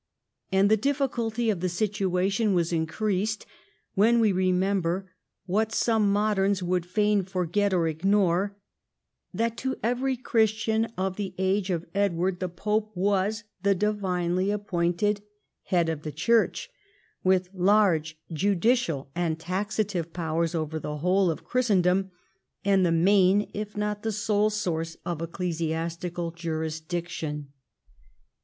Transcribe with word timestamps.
And 0.51 0.71
the 0.71 0.77
difficulty 0.77 1.51
of 1.51 1.59
the 1.59 1.69
situation 1.69 2.55
was 2.55 2.73
increased 2.73 3.45
when 3.93 4.19
we 4.19 4.31
remember, 4.31 5.11
what 5.45 5.71
some 5.71 6.11
moderns 6.11 6.59
Avould 6.61 6.85
fain 6.85 7.23
forget 7.23 7.71
or 7.71 7.87
ignore, 7.87 8.57
that 9.31 9.57
to 9.57 9.77
every 9.83 10.17
Christian 10.17 10.85
of 10.97 11.17
the 11.17 11.35
age 11.37 11.69
of 11.69 11.85
Edward 11.93 12.39
the 12.39 12.49
pope 12.49 12.91
was 12.95 13.43
the 13.61 13.75
divinely 13.75 14.49
appointed 14.49 15.21
head 15.65 15.87
of 15.87 16.01
the 16.01 16.11
Church, 16.11 16.67
with 17.23 17.49
large 17.53 18.17
judicial 18.33 19.11
and 19.13 19.37
taxative 19.39 20.13
powers 20.13 20.55
over 20.55 20.79
the 20.79 20.97
whole 20.97 21.29
of 21.29 21.43
Christendom, 21.43 22.09
and 22.65 22.83
the 22.83 22.91
main 22.91 23.51
if 23.53 23.77
not 23.77 24.01
the 24.01 24.11
sole 24.11 24.49
source 24.49 24.97
of 25.05 25.21
ecclesiastical 25.21 26.31
jurisdiction. 26.31 27.49